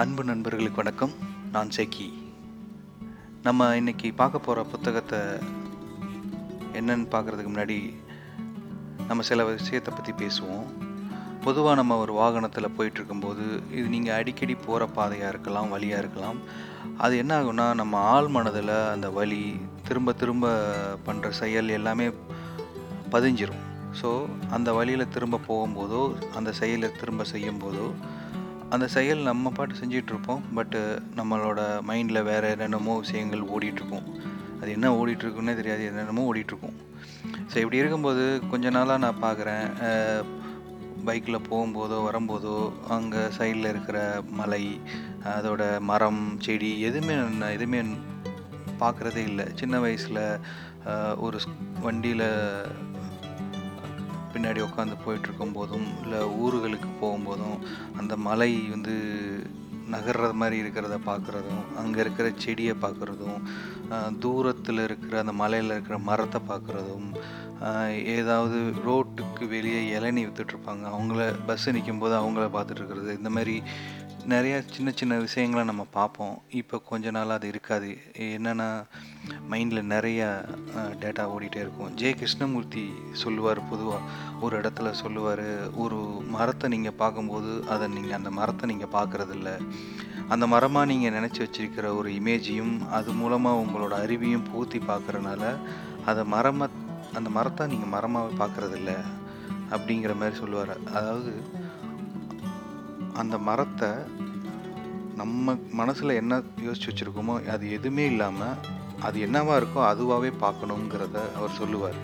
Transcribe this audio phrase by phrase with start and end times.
[0.00, 1.12] அன்பு நண்பர்களுக்கு வணக்கம்.
[1.54, 2.06] நான் சேக்கி
[3.46, 5.18] நம்ம இன்னைக்கு பார்க்க போகிற புத்தகத்தை
[6.78, 7.76] என்னன்னு பார்க்குறதுக்கு முன்னாடி
[9.08, 10.68] நம்ம சில விஷயத்தை பற்றி பேசுவோம்.
[11.46, 13.44] பொதுவாக நம்ம ஒரு வாகனத்தில் போயிட்டுருக்கும்போது
[13.78, 16.38] இது நீங்கள் அடிக்கடி போகிற பாதையாக இருக்கலாம் வழியாக இருக்கலாம்.
[16.96, 19.42] அது என்ன ஆகும்னா நம்ம ஆள் மனதில் அந்த வழி
[19.88, 20.54] திரும்ப திரும்ப
[21.08, 22.08] பண்ணுற செயல் எல்லாமே
[23.16, 23.62] பதிஞ்சிரும்.
[24.02, 24.12] ஸோ
[24.58, 26.02] அந்த வழியில் திரும்ப போகும்போதோ
[26.40, 27.88] அந்த செயலை திரும்ப செய்யும்போதோ
[28.70, 34.06] அந்த செயல் நம்ம பாட்டு செஞ்சிகிட்ருப்போம் பட்டு நம்மளோட மைண்டில் வேறு என்னென்னமோ விஷயங்கள் ஓடிட்டுருக்கும்
[34.60, 36.76] அது என்ன ஓடிட்டுருக்குன்னே தெரியாது என்னென்னமோ ஓடிட்டுருக்கும்
[37.54, 39.66] ஸோ இப்படி இருக்கும்போது கொஞ்ச நாளாக நான் பார்க்குறேன்
[41.04, 44.80] பைக்கில் போகும்போதோ வரும்போதோ அங்கே சைடில் இருக்கிற மலை
[45.24, 47.82] அதோட மரம் செடி எதுவுமே நான் எதுவுமே
[48.80, 49.46] பார்க்குறதே இல்லை.
[49.54, 50.38] சின்ன வயசில்
[51.16, 51.38] ஒரு
[51.80, 52.26] வண்டியில்
[54.34, 57.58] பின்னாடி உட்காந்து போயிட்டுருக்கும் போதும் இல்லை ஊர்களுக்கு போகும்போதும்
[57.96, 58.94] அந்த மலை வந்து
[59.90, 63.38] நகர்றது மாதிரி இருக்கிறத பார்க்குறதும் அங்கே இருக்கிற செடியை பார்க்குறதும்
[64.18, 67.08] தூரத்தில் இருக்கிற அந்த மலையில் இருக்கிற மரத்தை பார்க்குறதும்
[68.14, 73.56] ஏதாவது ரோட்டுக்கு வெளியே இளநி விற்றுட்ருப்பாங்க அவங்கள பஸ்ஸு நிற்கும் போது அவங்கள பார்த்துட்டு இருக்கிறது இந்த மாதிரி
[74.32, 76.34] நிறைய சின்ன சின்ன விஷயங்களை நம்ம பார்ப்போம்.
[76.60, 77.90] இப்போ கொஞ்ச நாள் அது இருக்காது.
[78.36, 78.66] என்னென்னா
[79.50, 80.28] மைண்டில் நிறையா
[81.02, 81.92] டேட்டா ஓடிட்டே இருக்கும்.
[82.00, 82.84] ஜெய கிருஷ்ணமூர்த்தி
[83.22, 84.08] சொல்லுவார் பொதுவாக
[84.40, 85.46] ஒரு இடத்துல சொல்லுவார்
[85.84, 85.98] ஒரு
[86.34, 89.52] மரத்தை நீங்கள் பார்க்கும்போது அதை நீங்கள் அந்த மரத்தை நீங்கள் பார்க்குறதில்ல.
[90.34, 95.54] அந்த மரமாக நீங்கள் நினச்சி வச்சிருக்கிற ஒரு இமேஜையும் அது மூலமாக உங்களோட அறிவையும் பூர்த்தி பார்க்குறனால
[96.10, 96.86] அதை மரமாக
[97.18, 98.92] அந்த மரத்தை நீங்கள் மரமாக பார்க்குறதில்ல.
[99.74, 100.70] அப்படிங்கிற மாதிரி சொல்லுவார்.
[100.98, 101.32] அதாவது
[103.22, 103.90] அந்த மரத்தை
[105.20, 106.34] நம்ம மனசில் என்ன
[106.66, 108.60] யோசிச்சு வச்சுருக்கோமோ அது எதுவுமே இல்லாமல்
[109.06, 111.98] அது என்னவாக இருக்கோ அதுவாகவே பார்க்கணுங்கிறத அவர் சொல்லுவார்.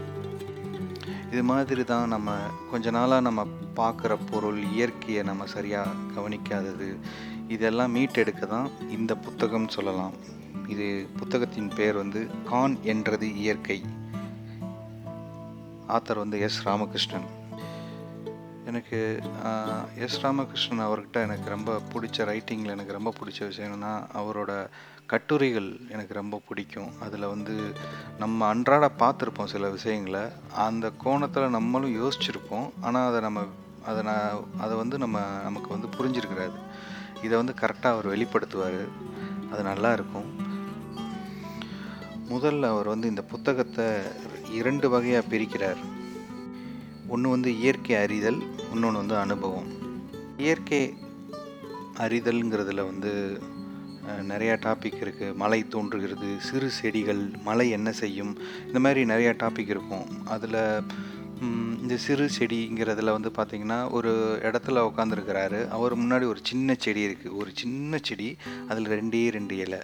[1.32, 2.34] இது மாதிரி தான் நம்ம
[2.72, 3.40] கொஞ்ச நாளாக நம்ம
[3.78, 6.88] பார்க்குற பொருள் இயற்கையை நம்ம சரியாக கவனிக்காதது
[7.54, 10.14] இதெல்லாம் மீட்டெடுக்க தான் இந்த புத்தகம் சொல்லலாம்.
[10.74, 10.86] இது
[11.18, 12.20] புத்தகத்தின் பேர் வந்து
[12.50, 13.78] கான் என்றது இயற்கை.
[15.96, 17.28] ஆத்தர் வந்து எஸ் ராமகிருஷ்ணன்.
[18.70, 18.98] எனக்கு
[20.04, 24.52] எஸ் ராமகிருஷ்ணன் அவர்கிட்ட எனக்கு ரொம்ப பிடிச்ச ரைட்டிங்கில் எனக்கு ரொம்ப பிடிச்ச விஷயம் என்னென்னா அவரோட
[25.06, 26.90] கட்டுரைகள் எனக்கு ரொம்ப பிடிக்கும்.
[27.00, 27.54] அதில் வந்து
[28.18, 30.24] நம்ம அன்றாட பார்த்துருப்போம் சில விஷயங்களை.
[30.66, 32.66] அந்த கோணத்தில் நம்மளும் யோசிச்சிருப்போம்.
[32.80, 33.44] ஆனால் அதை நம்ம
[33.90, 36.56] அதை நான் அதை வந்து நம்ம நமக்கு வந்து புரிஞ்சிருக்கிறாரு.
[37.22, 38.82] இதை வந்து கரெக்டாக அவர் வெளிப்படுத்துவார்.
[39.52, 40.28] அது நல்லா இருக்கும்.
[42.32, 43.86] முதல்ல அவர் வந்து இந்த புத்தகத்தை
[44.60, 45.82] இரண்டு வகையாக பிரிக்கிறார்.
[47.14, 48.40] ஒன்று வந்து இயற்கை அறிதல்
[48.74, 49.68] இன்னொன்று வந்து அனுபவம்.
[50.44, 50.80] இயற்கை
[52.04, 53.12] அறிதல்ங்கிறதுல வந்து
[54.30, 58.32] நிறையா டாபிக் இருக்குது மலை தோன்றுகிறது சிறு செடிகள் மலை என்ன செய்யும்
[58.66, 60.08] இந்த மாதிரி நிறையா டாபிக் இருக்கும்.
[60.34, 60.60] அதில்
[61.82, 64.12] இந்த சிறு செடிங்கிறதுல வந்து பார்த்திங்கன்னா ஒரு
[64.48, 68.28] இடத்துல உட்காந்துருக்கிறாரு அவர் முன்னாடி ஒரு சின்ன செடி இருக்குது ஒரு சின்ன செடி
[68.68, 69.80] அதில் ரெண்டே ரெண்டு இலை.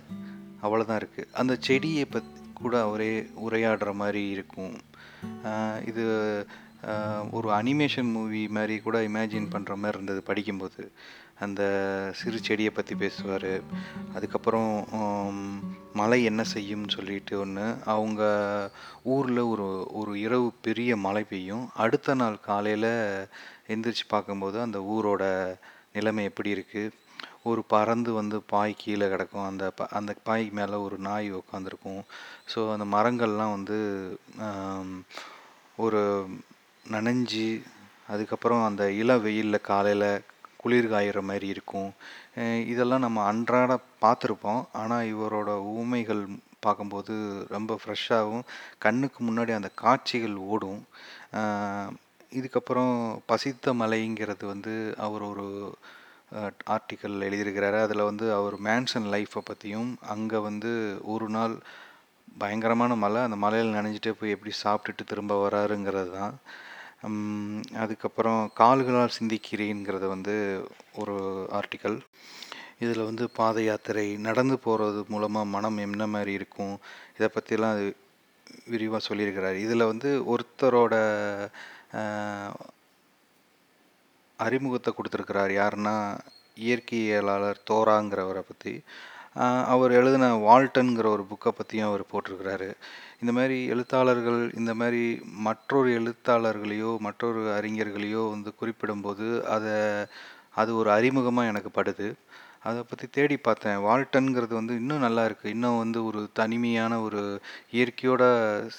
[0.64, 3.12] அவ்வளோதான் இருக்குது அந்த செடியை பற்றி கூட அவரே
[3.46, 4.74] உரையாடுற மாதிரி இருக்கும்.
[5.90, 6.04] இது
[7.36, 10.82] ஒரு அனிமேஷன் மூவி மாதிரி கூட இமேஜின் பண்ணுற மாதிரி இருந்தது படிக்கும்போது.
[11.44, 11.62] அந்த
[12.20, 13.52] சிறு செடியை பற்றி பேசுவார்.
[14.16, 14.72] அதுக்கப்புறம்
[16.00, 18.22] மழை என்ன செய்யும்னு சொல்லிட்டு ஒன்று அவங்க
[19.14, 19.66] ஊரில் ஒரு
[20.00, 21.64] ஒரு இரவு பெரிய மழை பெய்யும்.
[21.84, 22.92] அடுத்த நாள் காலையில்
[23.74, 25.24] எந்திரிச்சு பார்க்கும்போது அந்த ஊரோட
[25.96, 26.94] நிலைமை எப்படி இருக்குது
[27.50, 29.46] ஒரு பறந்து வந்து பாய் கீழே கிடக்கும்.
[29.50, 32.02] அந்த ப அந்த பாய் மேலே ஒரு நாய் உட்காந்துருக்கும்
[32.52, 33.78] ஸோ அந்த மரங்கள்லாம் வந்து
[35.76, 36.02] ஒரு
[36.86, 37.46] நனைஞ்சி
[38.12, 40.08] அதுக்கப்புறம் அந்த இள வெயிலில் காலையில்
[40.62, 41.90] குளிர் காயிற மாதிரி இருக்கும்.
[42.72, 43.72] இதெல்லாம் நம்ம அன்றாட
[44.04, 44.62] பார்த்துருப்போம்.
[44.80, 45.50] ஆனால் இவரோட
[45.80, 46.22] ஊமைகள்
[46.66, 47.14] பார்க்கும்போது
[47.54, 48.44] ரொம்ப ஃப்ரெஷ்ஷாகவும்
[48.84, 50.82] கண்ணுக்கு முன்னாடி அந்த காட்சிகள் ஓடும்.
[52.38, 52.94] இதுக்கப்புறம்
[53.30, 54.74] பசித்த மலைங்கிறது வந்து
[55.06, 55.46] அவர் ஒரு
[56.74, 57.78] ஆர்டிக்கல் எழுதியிருக்கிறாரு.
[57.86, 60.70] அதில் வந்து அவர் மேன்ஷன் லைஃப்பை பற்றியும் அங்கே வந்து
[61.14, 61.54] ஒரு நாள்
[62.42, 66.36] பயங்கரமான மலை அந்த மலையில் நனைஞ்சிட்டே போய் எப்படி சாப்பிட்டுட்டு திரும்ப வராருங்கிறது தான்.
[67.82, 70.34] அதுக்கப்புறம் கால்களால் சிந்திக்கிறேங்கிறது வந்து
[70.92, 71.14] ஒரு
[71.58, 71.98] ஆர்டிக்கல்
[72.78, 76.74] இதில் வந்து பாத யாத்திரை நடந்து போகிறது மூலமாக மனம் என்ன மாதிரி இருக்கும்
[77.16, 77.84] இதை பற்றிலாம் அது
[78.72, 79.58] விரிவாக சொல்லியிருக்கிறார்.
[79.64, 80.94] இதில் வந்து ஒருத்தரோட
[84.38, 85.52] அறிமுகத்தை கொடுத்துருக்கிறார்.
[85.60, 85.96] யாருன்னா
[86.66, 88.72] இயற்கையியலாளர் தோராங்கிறவரை பற்றி
[89.72, 92.68] அவர் எழுதின வால்டன்கிற ஒரு புக்கை பற்றியும் அவர் போட்டிருக்கிறாரு.
[93.22, 95.02] இந்த மாதிரி எழுத்தாளர்கள் இந்த மாதிரி
[95.46, 99.74] மற்றொரு எழுத்தாளர்களையோ மற்றொரு அறிஞர்களையோ வந்து குறிப்பிடும்போது அதை
[100.60, 102.08] அது ஒரு அறிமுகமாக எனக்கு படுது.
[102.68, 103.78] அதை பற்றி தேடி பார்த்தேன்.
[103.86, 107.22] வால்டன்கிறது வந்து இன்னும் நல்லா இருக்குது இன்னும் வந்து ஒரு தனிமையான ஒரு
[107.76, 108.24] இயற்கையோட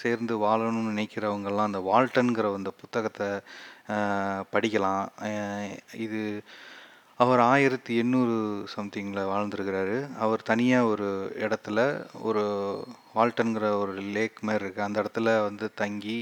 [0.01, 3.29] சேர்ந்து வாழணும்னு நினைக்கிறவங்கெல்லாம் அந்த வால்டன்கிற அந்த புத்தகத்தை
[4.53, 5.05] படிக்கலாம்.
[6.05, 6.21] இது
[7.23, 8.35] அவர் ஆயிரத்தி எண்ணூறு
[8.75, 9.97] சம்திங்கில் வாழ்ந்துருக்கிறாரு.
[10.25, 11.09] அவர் தனியாக ஒரு
[11.45, 11.79] இடத்துல
[12.27, 12.43] ஒரு
[13.15, 16.17] வால்டன்கிற ஒரு லேக் மாதிரி இருக்குது அந்த இடத்துல வந்து தங்கி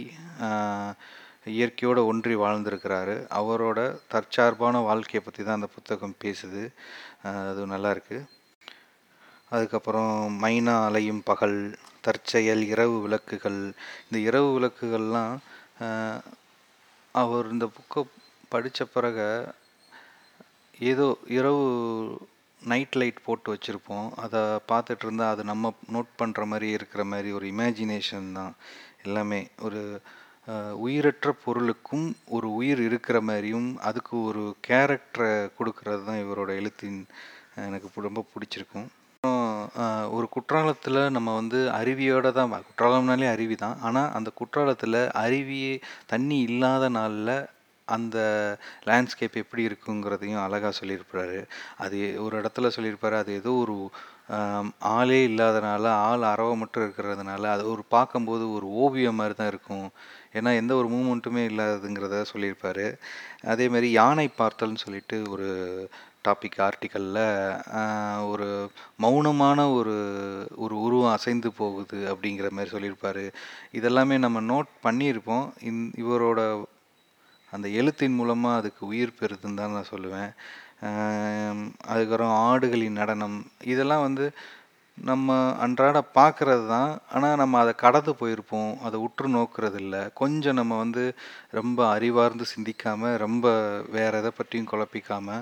[1.53, 3.15] இயற்கையோடு ஒன்றி வாழ்ந்திருக்கிறாரு.
[3.39, 3.79] அவரோட
[4.13, 6.63] தற்சார்பான வாழ்க்கையை பற்றி தான் அந்த புத்தகம் பேசுது.
[7.49, 8.19] அது நல்லாயிருக்கு
[9.55, 10.13] அதுக்கப்புறம்
[10.43, 11.57] மைனா அலையும் பகல்
[12.05, 13.61] தற்செயல் இரவு விளக்குகள்.
[14.07, 15.33] இந்த இரவு விளக்குகள்லாம்
[17.15, 18.01] அவர் இந்த புக்கை
[18.53, 19.27] படித்த பிறகு
[20.89, 21.05] ஏதோ
[21.37, 21.63] இரவு
[22.61, 24.07] நைட் லைட் போட்டு வச்சுருப்போம்.
[24.23, 24.39] அதை
[24.71, 28.53] பார்த்துட்டு இருந்தால் அது நம்ம நோட் பண்ணுற மாதிரி இருக்கிற மாதிரி ஒரு இமேஜினேஷன் தான்.
[29.05, 29.81] எல்லாமே ஒரு
[30.85, 36.99] உயிரற்ற பொருளுக்கும் ஒரு உயிர் இருக்கிற மாதிரியும் அதுக்கு ஒரு கேரக்டரை கொடுக்கறது தான் இவரோட எழுத்தின்
[37.67, 38.89] எனக்கு ரொம்ப பிடிச்சிருக்கும்.
[40.17, 43.77] ஒரு குற்றாலத்தில் நம்ம வந்து அருவியோடு தான் குற்றாலம்னாலே அருவி தான்.
[43.87, 45.73] ஆனால் அந்த குற்றாலத்தில் அருவியே
[46.13, 47.35] தண்ணி இல்லாத நாளில்
[47.85, 48.17] அந்த
[48.87, 51.39] லேண்ட்ஸ்கேப் எப்படி இருக்குங்கிறதையும் அழகாக சொல்லியிருப்பாரு.
[51.77, 53.75] அது ஒரு இடத்துல சொல்லியிருப்பாரு அது ஏதோ ஒரு
[54.97, 59.87] ஆளே இல்லாதனால ஆள் அரவ மட்டும் இருக்கிறதுனால அது ஒரு பார்க்கும்போது ஒரு ஓவியம் மாதிரி தான் இருக்கும்.
[60.33, 62.85] ஏன்னா எந்த ஒரு மூமெண்ட்டுமே இல்லாததுங்கிறத சொல்லியிருப்பார்.
[63.53, 65.49] அதேமாதிரி யானை பார்த்தல்னு சொல்லிட்டு ஒரு
[66.27, 67.23] டாபிக் ஆர்டிக்கலில்
[68.31, 68.47] ஒரு
[69.03, 69.95] மௌனமான ஒரு
[70.55, 73.23] ஒரு உருவம் அசைந்து போகுது அப்படிங்கிற மாதிரி சொல்லியிருப்பார்.
[73.79, 75.47] இதெல்லாமே நம்ம நோட் பண்ணியிருப்போம்.
[75.69, 76.39] இந் இவரோட
[77.53, 80.31] அந்த எழுத்தின் மூலமாக அதுக்கு உயிர் பெறுதுன்னு தான் நான் சொல்லுவேன்.
[81.91, 83.37] அதுக்கப்புறம் ஆடுகளின் நடனம்
[83.73, 84.25] இதெல்லாம் வந்து
[84.97, 86.91] நம்ம அன்றாட பார்க்கறது தான்.
[87.13, 91.03] ஆனால் நம்ம அதை கடந்து போயிருப்போம் அதை உற்று நோக்கிறது இல்லை கொஞ்சம் நம்ம வந்து
[91.59, 93.45] ரொம்ப அறிவார்ந்து சிந்திக்காமல் ரொம்ப
[93.95, 95.37] வேறு எதை பற்றியும் குழப்பிக்காம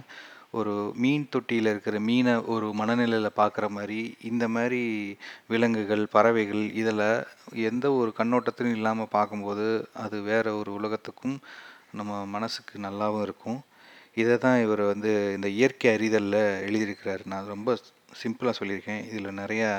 [0.60, 0.74] ஒரு
[1.04, 4.80] மீன் தொட்டியில் இருக்கிற மீனை ஒரு மனநிலையில் பார்க்குற மாதிரி இந்த மாதிரி
[5.48, 7.04] விலங்குகள் பறவைகள் இதில்
[7.70, 9.68] எந்த ஒரு கண்ணோட்டத்திலும் இல்லாமல் பார்க்கும்போது
[10.06, 11.38] அது வேற ஒரு உலகத்துக்கும்
[12.00, 13.60] நம்ம மனசுக்கு நல்லாவும் இருக்கும்.
[14.22, 17.24] இதை தான் இவர் வந்து இந்த இயற்கை அறிதலில் எழுதியிருக்கிறாரு.
[17.34, 17.78] நான் ரொம்ப
[18.22, 19.02] சிம்பிளாக சொல்லியிருக்கேன்.
[19.10, 19.70] இதில் நிறையா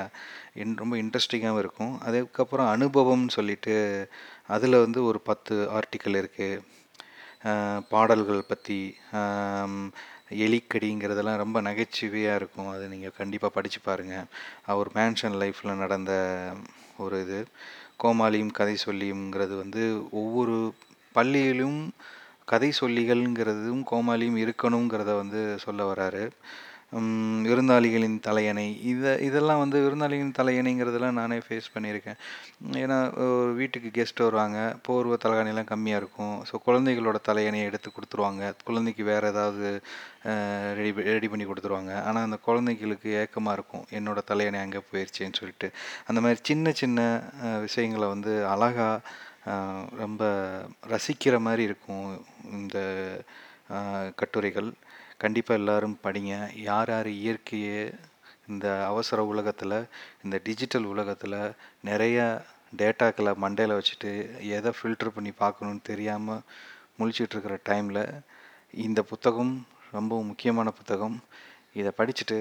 [0.63, 1.93] இன் ரொம்ப இன்ட்ரெஸ்டிங்காகவும் இருக்கும்.
[2.07, 3.75] அதுக்கப்புறம் அனுபவம்னு சொல்லிட்டு
[4.55, 6.79] அதில் வந்து ஒரு பத்து ஆர்டிக்கல் இருக்குது
[7.93, 8.79] பாடல்கள் பற்றி
[10.45, 12.69] எலிக்கடிங்கிறதெல்லாம் ரொம்ப நகைச்சுவையாக இருக்கும்.
[12.73, 14.27] அது நீங்கள் கண்டிப்பாக படித்து பாருங்கள்
[14.71, 16.13] அவர் மேன்ஷன் லைஃப்பில் நடந்த
[17.05, 17.39] ஒரு இது.
[18.03, 19.83] கோமாளியும் கதை சொல்லியும்ங்கிறது வந்து
[20.21, 20.55] ஒவ்வொரு
[21.17, 21.79] பள்ளியிலும்
[22.51, 26.25] கதை சொல்லிகள்ங்கிறதும் கோமாளியும் இருக்கணுங்கிறத வந்து சொல்ல வராரு.
[27.49, 28.65] விருந்தாளிகளின் தலையணை.
[28.91, 32.17] இதை இதெல்லாம் வந்து விருந்தாளிகளின் தலையணைங்கிறதெல்லாம் நானே ஃபேஸ் பண்ணியிருக்கேன்.
[32.81, 34.59] ஏன்னா ஒரு வீட்டுக்கு கெஸ்ட் வருவாங்க.
[34.87, 36.35] போர்வை தலைகாணிலாம் கம்மியாக இருக்கும்.
[36.49, 38.51] ஸோ குழந்தைகளோட தலையணையை எடுத்து கொடுத்துருவாங்க.
[38.69, 39.69] குழந்தைக்கு வேறு ஏதாவது
[40.79, 41.93] ரெடி ரெடி பண்ணி கொடுத்துருவாங்க.
[42.09, 43.87] ஆனால் அந்த குழந்தைகளுக்கு ஏக்கமாக இருக்கும்.
[43.99, 45.69] என்னோட தலையணை அங்கே போயிடுச்சேன்னு சொல்லிட்டு.
[46.09, 46.99] அந்த மாதிரி சின்ன சின்ன
[47.67, 49.01] விஷயங்களை வந்து அழகாக
[50.01, 50.23] ரொம்ப
[50.93, 52.07] ரசிக்கிற மாதிரி இருக்கும்
[52.51, 52.77] இந்த
[54.15, 54.69] கட்டுரைகள்.
[55.17, 56.33] கண்டிப்பாக எல்லாரும் படிங்க.
[56.69, 57.79] யார் யார் இயற்கையை
[58.47, 59.77] இந்த அவசர உலகத்தில்
[60.23, 61.37] இந்த டிஜிட்டல் உலகத்தில்
[61.81, 62.17] நிறைய
[62.77, 64.11] டேட்டாக்களை மண்டையில் வச்சுட்டு
[64.57, 66.45] எதை ஃபில்டர் பண்ணி பார்க்கணுன்னு தெரியாமல்
[66.99, 68.03] முழிச்சிட்ருக்கிற டைமில்
[68.85, 69.53] இந்த புத்தகம்
[69.91, 71.17] ரொம்ப முக்கியமான புத்தகம்.
[71.79, 72.37] இதை படிச்சுட்டு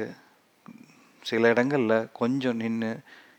[1.23, 2.91] சில இடங்களில் கொஞ்சம் நின்று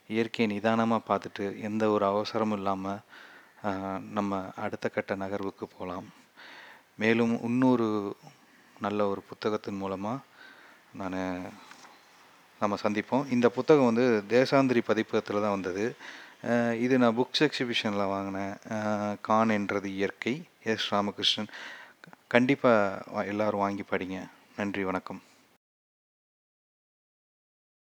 [0.08, 3.04] இயற்கையை நிதானமாக பார்த்துட்டு எந்த ஒரு அவசரமும் இல்லாமல்
[4.12, 6.08] நம்ம அடுத்த கட்ட நகர்வுக்கு போகலாம்.
[6.98, 8.16] மேலும் இன்னொரு
[8.80, 10.24] நல்ல ஒரு புத்தகத்தின் மூலமாக
[10.94, 11.42] நான்
[12.60, 13.32] நம்ம சந்திப்போம்.
[13.32, 15.86] இந்த புத்தகம் வந்து தேசாந்திரி பதிப்பகத்தில் தான் வந்தது.
[16.80, 18.56] இது நான் புக்ஸ் எக்ஸிபிஷனில் வாங்கினேன்.
[19.22, 20.44] கான் என்றது இயற்கை.
[20.64, 20.94] எஸ்.
[20.94, 21.52] ராமகிருஷ்ணன்.
[22.28, 24.28] கண்டிப்பாக எல்லாரும் வாங்கி படிங்க.
[24.58, 25.22] நன்றி வணக்கம்.